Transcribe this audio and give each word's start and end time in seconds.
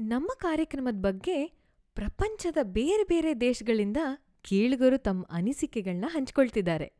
ನಮ್ಮ 0.00 0.30
ಕಾರ್ಯಕ್ರಮದ 0.36 1.00
ಬಗ್ಗೆ 1.00 1.46
ಪ್ರಪಂಚದ 1.94 2.56
ಬೇರೆ 2.62 3.04
ಬೇರೆ 3.04 3.40
ದೇಶಗಳಿಂದ 3.40 3.96
ಕೇಳುಗರು 4.42 4.98
ತಮ್ಮ 4.98 5.26
ಅನಿಸಿಕೆಗಳನ್ನ 5.30 6.04
ಹಂಚ್ಕೊಳ್ತಿದ್ದಾರೆ. 6.08 6.92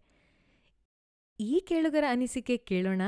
ಈ 1.41 1.61
ಕೇಳುಗರ 1.61 2.05
ಅನಿಸಿಕೆ 2.09 2.57
ಕೇಳೋಣ? 2.57 3.03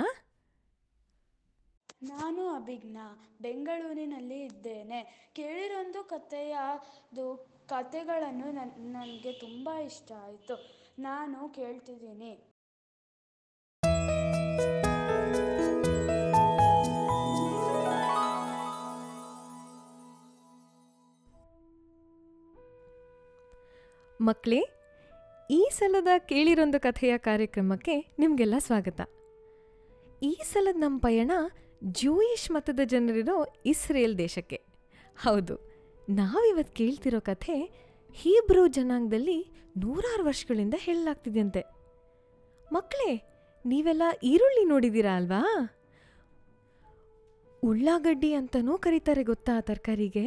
ನಾನು 2.03 2.49
ಅಭಿಜ್ಞ, 2.49 2.97
ಬೆಂಗಳೂರಿನಲ್ಲಿ 3.41 4.41
ಇದ್ದೇನೆ. 4.41 5.31
ಕೇಳಿರೊಂದು 5.35 6.05
ಕಥೆಯದು 6.05 7.55
ಕಥೆಗಳನ್ನು 7.69 8.53
ನನಗೆ 8.91 9.33
ತುಂಬ 9.33 9.71
ಇಷ್ಟ 9.85 10.13
ಆಯಿತು. 10.13 10.85
ನಾನು 10.99 11.49
ಕೇಳ್ತಿದ್ದೀನಿ. 11.49 12.55
ಮಕ್ಕಳೇ, 24.25 24.61
ಈ 25.51 25.71
ಸಲದ 25.73 26.09
ಕೇಳಿರೊಂದು 26.19 26.81
ಕಥೆಯ 26.81 27.19
ಕಾರ್ಯಕ್ರಮಕ್ಕೆ 27.19 28.15
ನಿಮಗೆಲ್ಲ 28.19 28.55
ಸ್ವಾಗತ. 28.59 29.01
ಈ 30.23 30.41
ಸಲದ 30.45 30.77
ನಮ್ಮ 30.77 30.99
ಪಯಣ 30.99 31.33
ಜೂಯಿಷ್ 31.85 32.51
ಮತದ 32.51 32.81
ಜನರಿರೋ 32.85 33.49
ಇಸ್ರೇಲ್ 33.67 34.19
ದೇಶಕ್ಕೆ. 34.19 34.63
ಹೌದು 35.25 35.55
ನಾವಿವತ್ತು 36.11 36.75
ಕೇಳ್ತಿರೋ 36.75 37.21
ಕಥೆ 37.21 37.57
ಹೀಬ್ರೂ 38.13 38.67
ಜನಾಂಗದಲ್ಲಿ 38.67 39.39
ನೂರಾರು 39.77 40.25
ವರ್ಷಗಳಿಂದ 40.25 40.75
ಹೇಳಲಾಗ್ತಿದೆಯಂತೆ. 40.77 41.63
ಮಕ್ಕಳೇ, 42.73 43.23
ನೀವೆಲ್ಲ 43.67 44.03
ಈರುಳ್ಳಿ 44.23 44.65
ನೋಡಿದ್ದೀರಾ 44.65 45.17
ಅಲ್ವಾ? 45.17 45.43
ಉಳ್ಳಾಗಡ್ಡಿ 47.65 48.33
ಅಂತನೂ 48.33 48.79
ಕರೀತಾರೆ 48.79 49.23
ಗೊತ್ತಾ 49.23 49.53
ಆ 49.57 49.61
ತರಕಾರಿಗೆ? 49.61 50.27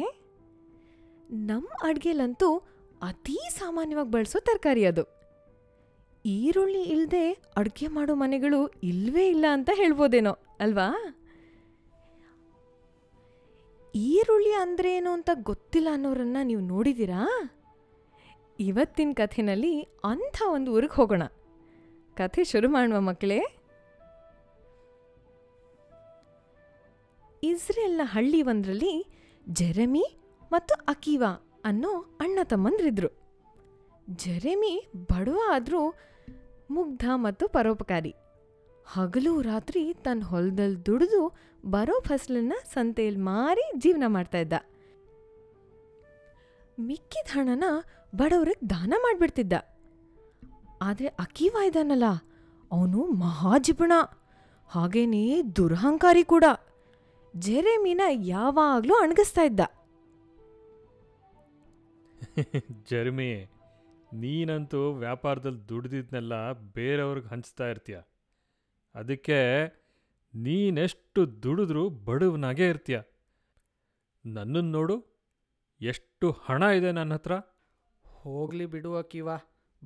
ನಮ್ಮ 1.30 1.68
ಅಡ್ಗೆಲಂತೂ 1.82 2.62
ಅತೀ 3.02 3.38
ಸಾಮಾನ್ಯವಾಗಿ 3.50 4.10
ಬಳಸೋ 4.10 4.38
ತರಕಾರಿ 4.38 4.84
ಅದು. 4.84 5.18
ಈರುಳ್ಳಿ 6.26 6.82
ಇಲ್ಲದೆ 6.82 7.30
ಅಡುಗೆ 7.56 7.86
ಮಾಡೋ 7.86 8.14
ಮನೆಗಳು 8.14 8.66
ಇಲ್ವೇ 8.66 9.28
ಇಲ್ಲ 9.28 9.44
ಅಂತ 9.52 9.70
ಹೇಳ್ಬೋದೇನೋ, 9.74 10.32
ಅಲ್ವಾ? 10.60 11.14
ಈರುಳ್ಳಿ 13.94 14.50
ಏನು 14.88 15.10
ಅಂತ 15.10 15.30
ಗೊತ್ತಿಲ್ಲ 15.42 15.88
ಅನ್ನೋರನ್ನ 15.92 16.36
ನೀವು 16.42 16.60
ನೋಡಿದ್ದೀರಾ? 16.60 17.50
ಇವತ್ತಿನ 18.60 19.10
ಕಥೆನಲ್ಲಿ 19.14 19.82
ಅಂಥ 19.82 20.42
ಒಂದು 20.48 20.72
ಊರಿಗೆ 20.72 20.94
ಹೋಗೋಣ. 20.94 21.22
ಕಥೆ 22.16 22.44
ಶುರು 22.44 22.68
ಮಾಡುವ 22.68 23.00
ಮಕ್ಕಳೇ. 23.00 23.40
ಇಸ್ರೇಲ್ನ 27.42 28.00
ಹಳ್ಳಿ 28.04 28.42
ಒಂದರಲ್ಲಿ 28.42 29.06
ಜೆರೆಮಿ 29.48 30.04
ಮತ್ತು 30.52 30.74
ಅಕೀವಾ 30.74 31.47
ಅನ್ನೋ 31.64 32.18
ಅಣ್ಣ 32.20 32.38
ತಮ್ಮಂದ್ರಿದ್ರು. 32.44 33.08
ಜೆರೆಮಿ, 34.10 34.88
ಬಡವ 34.96 35.38
ಆದರೂ 35.52 35.94
ಮುಗ್ಧ 36.70 37.10
ಮತ್ತು 37.14 37.48
ಪರೋಪಕಾರಿ. 37.48 38.14
ಹಗಲು 38.86 39.42
ರಾತ್ರಿ 39.42 39.94
ತನ್ನ 39.94 40.22
ಹೊಲದಲ್ಲಿ 40.24 40.86
ದುಡಿದು 40.86 41.38
ಬರೋ 41.66 42.00
ಫಸಲನ್ನ 42.00 42.52
ಸಂತೆಯಲ್ಲಿ 42.72 43.20
ಮಾರಿ 43.20 43.72
ಜೀವನ 43.76 44.04
ಮಾಡ್ತಾ 44.06 44.38
ಇದ್ದ. 44.38 44.52
ಮಿಕ್ಕಿದ 46.80 47.30
ಹಣನ 47.32 47.64
ಬಡವ್ರಿಗೆ 48.14 48.70
ದಾನ 48.70 48.94
ಮಾಡಿಬಿಡ್ತಿದ್ದ. 48.98 49.52
ಆದರೆ 50.82 51.06
ಅಕೀವ 51.06 51.56
ಇದ್ದಾನಲ್ಲ 51.66 52.04
ಅವನು 52.72 53.06
ಮಹಾಜಿಪುಣ 53.06 53.92
ಹಾಗೇನೇ 54.68 55.42
ದುರಹಂಕಾರಿ 55.56 56.24
ಕೂಡ. 56.24 56.44
ಜೆರೆಮಿನ 57.36 58.00
ಯಾವಾಗಲೂ 58.08 58.94
ಅಣಗಿಸ್ತಾ 58.94 59.42
ಇದ್ದ. 59.42 59.60
ಜರ್ಮಿ 62.90 63.44
ನೀನಂತೂ 64.12 64.92
ವ್ಯಾಪಾರದಲ್ಲಿ 64.92 65.68
ದುಡ್ದಿದ್ನೆಲ್ಲ 65.68 66.52
ಬೇರೆಯವ್ರಿಗೆ 66.52 67.26
ಹಂಚ್ತಾ 67.26 67.66
ಇರ್ತೀಯ. 67.68 68.00
ಅದಕ್ಕೆ 68.94 69.66
ನೀನೆಷ್ಟು 70.34 71.42
ದುಡಿದ್ರೂ 71.42 71.88
ಬಡವನಾಗೆ 71.88 72.68
ಇರ್ತೀಯ. 72.68 73.00
ನನ್ನನ್ನು 74.24 74.70
ನೋಡು 74.70 75.04
ಎಷ್ಟು 75.80 76.30
ಹಣ 76.30 76.62
ಇದೆ 76.62 76.92
ನನ್ನ 76.92 77.14
ಹತ್ರ. 77.14 77.32
ಹೋಗ್ಲಿ 78.14 78.66
ಬಿಡುವ 78.66 79.02
ಕಿವ 79.02 79.28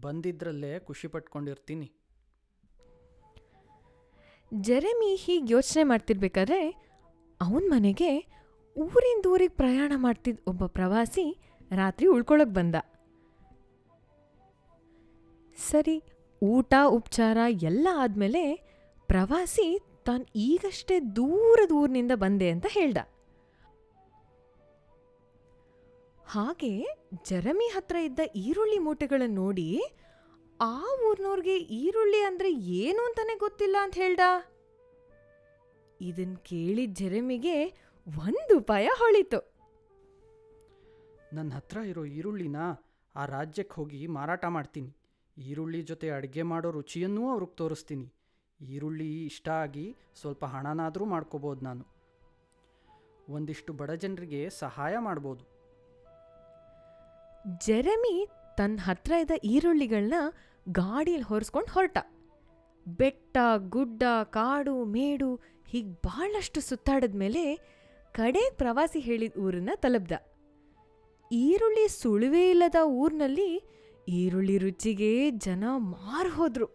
ಬಂದಿದ್ರಲ್ಲೇ 0.01 0.79
ಖುಷಿ 0.79 1.07
ಪಟ್ಕೊಂಡಿರ್ತೀನಿ. 1.07 1.93
ಜೆರೆಮಿ 4.55 5.17
ಹೀಗೆ 5.17 5.53
ಯೋಚನೆ 5.53 5.83
ಮಾಡ್ತಿರ್ಬೇಕಾದ್ರೆ 5.83 6.71
ಅವನ 7.41 7.65
ಮನೆಗೆ 7.69 8.19
ಊರಿಂದ 8.77 9.27
ಊರಿಗೆ 9.27 9.55
ಪ್ರಯಾಣ 9.55 9.93
ಮಾಡ್ತಿದ್ದ 9.97 10.41
ಒಬ್ಬ 10.47 10.67
ಪ್ರವಾಸಿ 10.67 11.52
ರಾತ್ರಿ 11.75 12.06
ಉಳ್ಕೊಳಕ್ 12.06 12.50
ಬಂದ. 12.50 12.75
ಸರಿ, 15.56 16.03
ಊಟ, 16.43 16.75
ಉಪಚಾರ 16.88 17.38
ಎಲ್ಲ 17.62 17.88
ಆದ್ಮೇಲೆ 17.94 18.56
ಪ್ರವಾಸಿ 19.06 19.78
ತಾನು 20.05 20.25
ಈಗಷ್ಟೇ 20.37 21.00
ದೂರದ 21.00 21.72
ಊರಿನಿಂದ 21.72 22.12
ಬಂದೆ 22.15 22.50
ಅಂತ 22.50 22.66
ಹೇಳ್ದ. 22.71 22.97
ಹಾಗೆ 26.27 26.84
ಜರಮಿ 27.31 27.66
ಹತ್ರ 27.66 27.97
ಇದ್ದ 27.97 28.21
ಈರುಳ್ಳಿ 28.37 28.78
ಮೂಟೆಗಳನ್ನು 28.78 29.34
ನೋಡಿ 29.34 29.82
ಆ 30.61 30.84
ಊರ್ನವ್ರಿಗೆ 31.09 31.56
ಈರುಳ್ಳಿ 31.56 32.22
ಅಂದ್ರೆ 32.22 32.53
ಏನು 32.53 33.05
ಅಂತಾನೆ 33.05 33.38
ಗೊತ್ತಿಲ್ಲ 33.38 33.77
ಅಂತ 33.82 33.94
ಹೇಳ್ದ. 33.94 34.21
ಇದನ್ 36.00 36.37
ಕೇಳಿದ 36.37 36.91
ಜೆರೆಮಿಗೆ 36.93 37.65
ಒಂದು 38.06 38.59
ಉಪಾಯ 38.59 38.87
ಹೊಳಿತು. 38.99 39.52
ನನ್ನ 41.32 41.53
ಹತ್ರ 41.53 41.76
ಇರೋ 41.76 42.04
ಈರುಳ್ಳಿನ 42.04 42.56
ಆ 43.16 43.25
ರಾಜ್ಯಕ್ಕೆ 43.26 43.75
ಹೋಗಿ 43.75 44.06
ಮಾರಾಟ 44.06 44.44
ಮಾಡ್ತೀನಿ. 44.44 44.91
ಈರುಳ್ಳಿ 45.38 45.82
ಜೊತೆ 45.82 46.10
ಅಡುಗೆ 46.10 46.43
ಮಾಡೋ 46.43 46.70
ರುಚಿಯನ್ನೂ 46.70 47.31
ಅವ್ರಿಗೆ 47.31 47.54
ತೋರಿಸ್ತೀನಿ. 47.56 48.12
ಈರುಳ್ಳಿ 48.60 49.25
ಇಷ್ಟ 49.26 49.48
ಆಗಿ 49.48 49.97
ಸ್ವಲ್ಪ 50.20 50.44
ಹಣನಾದರೂ 50.44 51.04
ಮಾಡ್ಕೋಬೋದು 51.04 51.65
ನಾನು. 51.65 51.84
ಒಂದಿಷ್ಟು 53.28 53.72
ಬಡ 53.72 53.91
ಜನರಿಗೆ 53.91 54.50
ಸಹಾಯ 54.50 54.98
ಮಾಡ್ಬೋದು. 54.98 55.44
ಜೆರೆಮಿ 57.66 58.28
ತನ್ನ 58.56 58.78
ಹತ್ರ 58.82 59.12
ಇದ್ದ 59.12 59.31
ಈರುಳ್ಳಿಗಳನ್ನ 59.44 60.14
ಗಾಡಿಯಲ್ಲಿ 60.70 61.28
ಹೊರಿಸ್ಕೊಂಡು 61.28 61.72
ಹೊರಟ. 61.72 61.99
ಬೆಟ್ಟ, 62.87 63.37
ಗುಡ್ಡ, 63.69 64.03
ಕಾಡು, 64.25 64.84
ಮೇಡು 64.84 65.31
ಹೀಗೆ 65.66 65.93
ಭಾಳಷ್ಟು 65.93 66.60
ಸುತ್ತಾಡಿದ 66.60 67.14
ಮೇಲೆ 67.14 67.56
ಕಡೆ 68.12 68.50
ಪ್ರವಾಸಿ 68.50 69.00
ಹೇಳಿದ 69.00 69.32
ಊರನ್ನ 69.38 69.70
ತಲುಪ್ದ. 69.75 70.12
ಈರುಳ್ಳಿ 71.32 71.88
ಸುಳಿವೇ 71.88 72.50
ಇಲ್ಲದ 72.50 72.75
ಊರಿನಲ್ಲಿ 72.84 73.65
ಈರುಳ್ಳಿ 74.09 74.59
ರುಚಿಗೆ 74.59 75.31
ಜನ 75.31 75.65
ಮಾರು 75.76 76.31
ಹೋದ್ರು. 76.31 76.66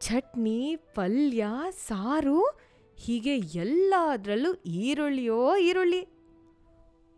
ಚಟ್ನಿ, 0.00 0.76
ಪಲ್ಯ, 0.76 1.46
ಸಾರು, 1.70 2.44
ಹೀಗೆ 2.96 3.36
ಎಲ್ಲದರಲ್ಲೂ 3.36 4.54
ಈರುಳ್ಳಿಯೋ 4.54 5.56
ಈರುಳ್ಳಿ. 5.56 6.08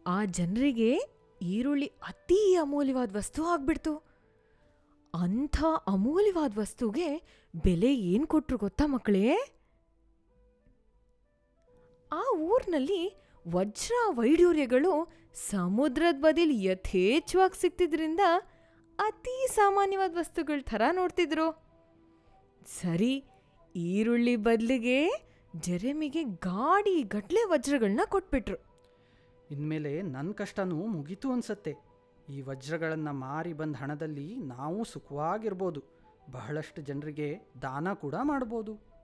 ಆ 0.07 0.25
ಜನರಿಗೆ 0.25 0.99
ಈರುಳ್ಳಿ 1.43 1.87
ಅತೀ 1.87 2.55
ಅಮೂಲ್ಯವಾದ 2.55 3.17
ವಸ್ತು 3.17 3.43
ಆಗ್ಬಿಡ್ತು. 3.45 3.97
ಅಂಥ 5.15 5.65
ಅಮೂಲ್ಯವಾದ 5.87 6.59
ವಸ್ತುಗೆ 6.59 7.23
ಬೆಲೆ 7.65 7.95
ಏನು 7.95 8.27
ಕೊಟ್ರು 8.27 8.59
ಗೊತ್ತಾ 8.59 8.87
ಮಕ್ಕಳೇ? 8.87 9.57
ಆ 12.13 12.23
ಊರಿನಲ್ಲಿ 12.37 13.25
ವಜ್ರ 13.49 13.93
ವೈಡೂರ್ಯಗಳು 14.09 15.09
ಸಮುದ್ರದ 15.35 16.15
ಬದಿಲ್ 16.19 16.65
ಯಥೇಚ್ಛವಾಗಿ 16.65 17.61
ಸಿಕ್ತಿದ್ರಿಂದ 17.61 18.21
ಅತೀ 18.99 19.47
ಸಾಮಾನ್ಯವಾದ 19.47 20.13
ವಸ್ತುಗಳ 20.17 20.61
ಥರ 20.63 20.83
ನೋಡ್ತಿದ್ರು. 20.93 21.65
ಸರಿ 22.67 23.25
ಈರುಳ್ಳಿ 23.77 24.37
ಬದಲಿಗೆ 24.37 25.29
ಜೆರೆಮಿಗೆ 25.57 26.25
ಗಾಡಿ 26.25 27.03
ಗಟ್ಲೆ 27.03 27.45
ವಜ್ರಗಳನ್ನ 27.45 28.01
ಕೊಟ್ಬಿಟ್ರು. 28.09 28.57
ಇನ್ಮೇಲೆ 29.51 30.03
ನನ್ನ 30.03 30.33
ಕಷ್ಟನೂ 30.33 30.87
ಮುಗೀತು 30.87 31.33
ಅನ್ಸತ್ತೆ. 31.33 31.75
ಈ 32.29 32.41
ವಜ್ರಗಳನ್ನು 32.41 33.13
ಮಾರಿ 33.13 33.53
ಬಂದ 33.53 33.77
ಹಣದಲ್ಲಿ 33.77 34.37
ನಾವು 34.37 34.85
ಸುಖವಾಗಿರ್ಬೋದು. 34.85 35.83
ಬಹಳಷ್ಟು 36.31 36.83
ಜನರಿಗೆ 36.83 37.41
ದಾನ 37.63 37.93
ಕೂಡ 37.93 38.15
ಮಾಡ್ಬೋದು. 38.23 38.95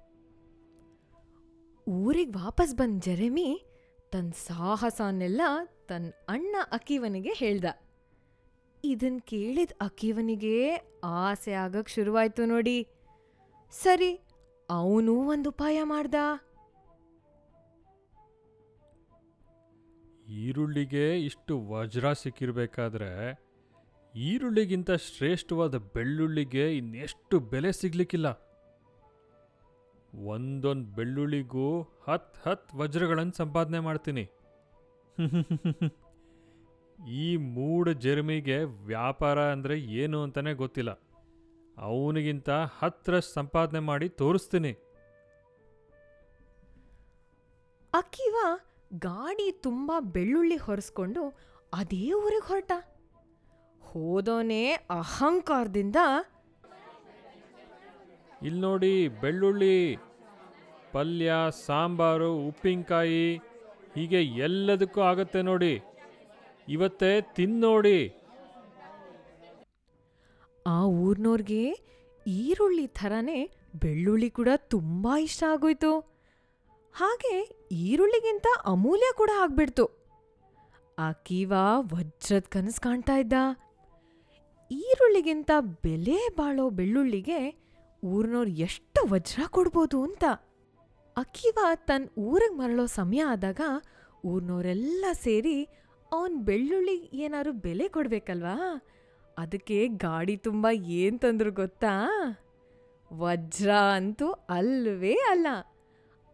ಊರಿಗೆ 1.88 2.30
ವಾಪಸ್ 2.30 2.74
ಬಂದ 2.74 3.00
ಜೆರೆಮಿ 3.00 3.62
ತನ್ನ 4.10 4.30
ಸಾಹಸನೆಲ್ಲ 4.30 5.40
ತನ್ನ 5.88 6.10
ಅಣ್ಣ 6.28 6.56
ಅಕೀವನಿಗೆ 6.72 7.32
ಹೇಳ್ದ. 7.32 7.64
ಇದನ್ 8.84 9.20
ಕೇಳಿದ 9.20 9.70
ಅಕೀವನಿಗೆ 9.80 10.76
ಆಸೆ 11.04 11.52
ಆಗಕ್ 11.52 11.88
ಶುರುವಾಯ್ತು 11.88 12.44
ನೋಡಿ. 12.44 12.88
ಸರಿ, 13.70 14.20
ಅವನೂ 14.70 15.30
ಒಂದು 15.30 15.48
ಉಪಾಯ 15.48 15.82
ಮಾಡ್ದ. 15.82 16.14
ಈರುಳ್ಳಿಗೆ 20.28 21.24
ಇಷ್ಟು 21.24 21.68
ವಜ್ರ 21.68 22.12
ಸಿಕ್ಕಿರ್ಬೇಕಾದ್ರೆ, 22.12 23.40
ಈರುಳ್ಳಿಗಿಂತ 24.14 24.90
ಶ್ರೇಷ್ಠವಾದ 24.90 25.74
ಬೆಳ್ಳುಳ್ಳಿಗೆ 25.74 26.76
ಇನ್ನೆಷ್ಟು 26.76 27.40
ಬೆಲೆ 27.40 27.72
ಸಿಗ್ಲಿಕ್ಕಿಲ್ಲ. 27.72 28.49
ಒಂದೊಂದು 30.14 30.84
ಬೆಳ್ಳುಳ್ಳಿಗೂ 30.84 31.82
ಹತ್ತು 31.82 32.50
ಹತ್ತು 32.50 32.78
ವಜ್ರಗಳನ್ನು 32.78 33.32
ಸಂಪಾದನೆ 33.32 33.78
ಮಾಡ್ತೀನಿ. 33.78 34.30
ಈ 37.08 37.36
ಮೂಡ 37.36 37.88
ಜರ್ಮಿಗೆ 37.88 38.64
ವ್ಯಾಪಾರ 38.64 39.38
ಅಂದರೆ 39.52 39.80
ಏನು 39.80 40.22
ಅಂತಲೇ 40.22 40.52
ಗೊತ್ತಿಲ್ಲ. 40.52 40.90
ಅವನಿಗಿಂತ 41.76 42.50
ಹತ್ತರಷ್ಟು 42.50 43.32
ಸಂಪಾದನೆ 43.32 43.78
ಮಾಡಿ 43.78 44.08
ತೋರಿಸ್ತೀನಿ. 44.08 44.72
ಅಕ್ಕಿವ 47.94 48.36
ಗಾಡಿ 48.94 49.52
ತುಂಬ 49.52 49.92
ಬೆಳ್ಳುಳ್ಳಿ 50.00 50.56
ಹೊರಿಸ್ಕೊಂಡು 50.56 51.38
ಅದೇ 51.72 52.12
ಊರಿಗೆ 52.12 52.48
ಹೊರಟ. 52.48 52.72
ಹೋದೋನೇ 53.82 54.72
ಅಹಂಕಾರದಿಂದ 54.72 55.96
ಇಲ್ಲಿ 58.42 58.60
ನೋಡಿ 58.60 59.08
ಬೆಳ್ಳುಳ್ಳಿ, 59.08 59.96
ಪಲ್ಯ, 60.92 61.32
ಸಾಂಬಾರು, 61.66 62.36
ಉಪ್ಪಿನಕಾಯಿ, 62.36 63.36
ಹೀಗೆ 63.94 64.22
ಎಲ್ಲದಕ್ಕೂ 64.22 65.00
ಆಗುತ್ತೆ 65.00 65.42
ನೋಡಿ. 65.42 65.82
ಇವತ್ತೇ 66.68 67.20
ತಿನ್ನೋಡಿ. 67.20 68.08
ಆ 70.66 70.84
ಊರ್ನೋರ್ಗೆ 70.84 71.80
ಈರುಳ್ಳಿ 72.26 72.86
ಥರನೇ 72.86 73.50
ಬೆಳ್ಳುಳ್ಳಿ 73.80 74.30
ಕೂಡ 74.30 74.48
ತುಂಬ 74.56 75.08
ಇಷ್ಟ 75.20 75.44
ಆಗೋಯ್ತು. 75.50 76.00
ಹಾಗೆ 76.94 77.66
ಈರುಳ್ಳಿಗಿಂತ 77.72 78.46
ಅಮೂಲ್ಯ 78.64 79.12
ಕೂಡ 79.14 79.30
ಆಗ್ಬಿಡ್ತು. 79.40 79.86
ಆ 80.98 81.12
ಕೀವ 81.12 81.52
ವಜ್ರದ 81.94 82.44
ಕನಸು 82.48 82.80
ಕಾಣ್ತಾ 82.80 83.16
ಇದ್ದ. 83.16 83.32
ಈರುಳ್ಳಿಗಿಂತ 84.70 85.50
ಬೆಲೆ 85.60 86.28
ಬಾಳೋ 86.36 86.70
ಬೆಳ್ಳುಳ್ಳಿಗೆ 86.70 87.59
ಊರ್ನೋರ್ 88.04 88.48
ಎಷ್ಟು 88.48 89.12
ವಜ್ರ 89.12 89.42
ಕೊಡ್ಬೋದು 89.46 90.02
ಅಂತ. 90.02 90.24
ಅಕ್ಕಿವ 91.16 91.58
ತನ್ನ 91.74 92.08
ಊರಿಗೆ 92.18 92.54
ಮರಳೋ 92.54 92.86
ಸಮಯ 92.86 93.22
ಆದಾಗ 93.22 93.60
ಊರ್ನೋರೆಲ್ಲ 94.24 95.04
ಸೇರಿ 95.12 95.64
ಅವನ 96.12 96.32
ಬೆಳ್ಳುಳ್ಳಿ 96.36 97.10
ಏನಾದ್ರು 97.12 97.52
ಬೆಲೆ 97.52 97.88
ಕೊಡ್ಬೇಕಲ್ವಾ? 97.88 98.84
ಅದಕ್ಕೆ 99.38 99.88
ಗಾಡಿ 99.88 100.36
ತುಂಬ 100.36 100.66
ಏನ್ 100.72 101.20
ತಂದ್ರು 101.20 101.52
ಗೊತ್ತಾ? 101.52 101.88
ವಜ್ರ 103.12 103.70
ಅಂತೂ 103.70 104.30
ಅಲ್ವೇ 104.30 105.12
ಅಲ್ಲ. 105.12 105.46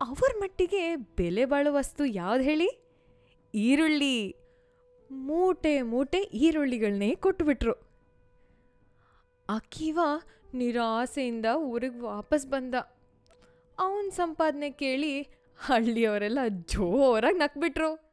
ಅವ್ರ 0.01 0.33
ಮಟ್ಟಿಗೆ 0.39 0.97
ಬೆಲೆ 0.97 1.45
ಬಾಳೋ 1.45 1.73
ವಸ್ತು 1.73 2.05
ಯಾವ್ದು 2.05 2.45
ಹೇಳಿ? 2.45 2.83
ಈರುಳ್ಳಿ. 3.55 4.37
ಮೂಟೆ 5.11 5.83
ಮೂಟೆ 5.83 6.19
ಈರುಳ್ಳಿಗಳನ್ನೇ 6.19 7.15
ಕೊಟ್ಟುಬಿಟ್ರು 7.15 7.73
ಅಕ್ಕಿವ 9.49 10.01
ನಿರಾಸೆಯಿಂದ 10.57 11.47
ಊರಿಗೆ 11.57 12.01
ವಾಪಸ್ 12.01 12.47
ಬಂದ. 12.47 12.75
ಅವನ 13.79 14.09
ಸಂಪಾದನೆ 14.09 14.71
ಕೇಳಿ 14.71 15.23
ಹಳ್ಳಿಯವರೆಲ್ಲ 15.59 16.39
ಜೋರಾಗಿ 16.49 17.39
ನಕ್ಬಿಟ್ರು. 17.39 18.07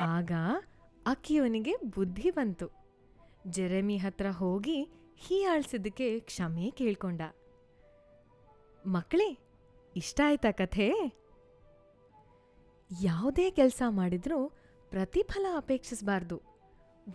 ಆಗ 0.00 0.32
ಅಕ್ಕಿಯವನಿಗೆ 1.06 1.76
ಬುದ್ಧಿ 1.76 2.30
ಬಂತು. 2.30 2.66
ಜೆರೆಮಿ 3.46 3.96
ಹತ್ರ 3.96 4.26
ಹೋಗಿ 4.30 4.82
ಹೀಯಾಳ್ಸಿದ್ದಕ್ಕೆ 5.16 6.20
ಕ್ಷಮೆ 6.20 6.70
ಕೇಳ್ಕೊಂಡ. 6.70 7.20
ಮಕ್ಕಳೇ, 8.86 9.38
ಇಷ್ಟ 9.96 10.20
ಆಯ್ತಾ 10.26 10.50
ಕಥೆ? 10.50 10.88
ಯಾವುದೇ 13.02 13.50
ಕೆಲಸ 13.50 13.82
ಮಾಡಿದ್ರೂ 13.88 14.48
ಪ್ರತಿಫಲ 14.90 15.46
ಅಪೇಕ್ಷಿಸಬಾರ್ದು. 15.56 16.47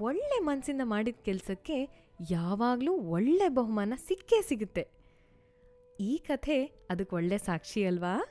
ಒಳ್ಳೆ 0.01 0.39
ಮನಸ್ಸಿಂದ 0.39 0.81
ಮಾಡಿದ 0.83 1.15
ಕೆಲಸಕ್ಕೆ 1.21 1.89
ಯಾವಾಗಲೂ 2.29 2.93
ಒಳ್ಳೆ 2.93 3.49
ಬಹುಮಾನ 3.49 3.93
ಸಿಕ್ಕೇ 4.07 4.41
ಸಿಗುತ್ತೆ. 4.41 4.87
ಈ 5.99 6.17
ಕಥೆ 6.17 6.65
ಅದಕ್ಕೆ 6.65 7.15
ಒಳ್ಳೆ 7.15 7.37
ಸಾಕ್ಷಿ 7.37 7.85
ಅಲ್ವಾ? 7.85 8.25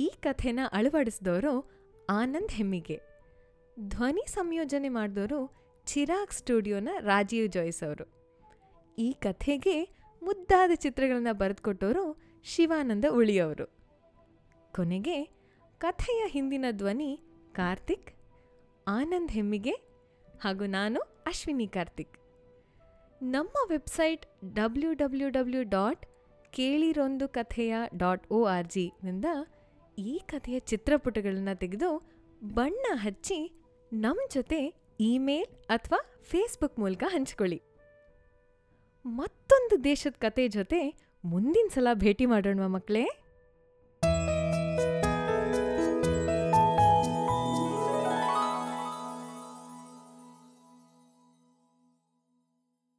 ಈ 0.00 0.12
ಕಥೆನ 0.20 0.60
ಅಳವಡಿಸಿದವರು 0.72 1.70
ಆನಂದ್ 2.10 2.52
ಹೆಮ್ಮಿಗೆ. 2.52 3.00
ಧ್ವನಿ 3.88 4.28
ಸಂಯೋಜನೆ 4.28 4.88
ಮಾಡಿದವರು 4.88 5.52
ಚಿರಾಗ್ 5.86 6.32
ಸ್ಟುಡಿಯೋನ 6.32 6.88
ರಾಜೀವ್ 6.98 7.52
ಜಾಯ್ಸ್ 7.52 7.82
ಅವರು. 7.82 8.04
ಈ 8.98 9.12
ಕಥೆಗೆ 9.12 9.84
ಮುದ್ದಾದ 10.22 10.70
ಚಿತ್ರಗಳನ್ನು 10.74 11.34
ಬರೆದುಕೊಟ್ಟವರು 11.34 12.16
ಶಿವಾನಂದ 12.44 13.04
ಉಳಿಯವರು. 13.10 13.66
ಕೊನೆಗೆ 14.72 15.24
ಕಥೆಯ 15.78 16.24
ಹಿಂದಿನ 16.26 16.64
ಧ್ವನಿ 16.70 17.20
ಕಾರ್ತಿಕ್ 17.52 18.19
ಆನಂದ್ 18.90 19.32
ಹೆಮ್ಮಿಗೆ 19.32 19.72
ಹಾಗೂ 20.40 20.66
ನಾನು 20.66 21.00
ಅಶ್ವಿನಿ 21.00 21.66
ಕಾರ್ತಿಕ್. 21.68 22.14
ನಮ್ಮ 23.22 23.54
website 23.68 24.26
W 24.54 24.92
W 24.92 25.28
W 25.30 25.62
dot 25.62 26.06
ಕೇಳಿರೊಂದು 26.52 27.28
ಕಥೆಯ 27.28 27.76
ಡಾಟ್ 27.96 28.24
ಒ 28.30 28.44
ಆರ್ 28.44 28.66
ಜಿನಿಂದ 28.66 29.24
ಈ 29.98 30.20
ಕಥೆಯ 30.26 30.58
ಚಿತ್ರಪುಟಗಳನ್ನು 30.58 31.58
ತೆಗೆದು 31.58 31.90
ಬಣ್ಣ 32.54 32.86
ಹಚ್ಚಿ 32.94 33.38
ನಮ್ಮ 33.92 34.20
ಜೊತೆ 34.34 34.60
ಇಮೇಲ್ 35.00 35.46
ಅಥವಾ 35.68 35.98
ಫೇಸ್ಬುಕ್ 36.22 36.78
ಮೂಲಕ 36.78 37.04
ಹಂಚಿಕೊಳ್ಳಿ. 37.06 37.62
ಮತ್ತೊಂದು 39.04 39.84
ದೇಶದ 39.84 40.14
ಕತೆ 40.18 40.48
ಜೊತೆ 40.48 40.80
ಮುಂದಿನ 41.24 41.68
ಸಲ 41.74 41.88
ಭೇಟಿ 41.94 42.26
ಮಾಡೋಣ 42.26 42.66
ಮಕ್ಕಳೇ 42.66 43.19